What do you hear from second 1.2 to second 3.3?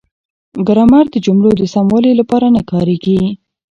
جملو د سموالي لپاره نه کاریږي.